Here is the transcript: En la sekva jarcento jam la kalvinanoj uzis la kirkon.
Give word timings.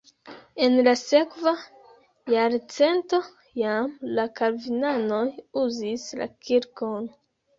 En 0.67 0.77
la 0.85 0.93
sekva 0.99 1.51
jarcento 2.33 3.19
jam 3.63 3.91
la 4.19 4.25
kalvinanoj 4.41 5.23
uzis 5.65 6.07
la 6.23 6.29
kirkon. 6.49 7.07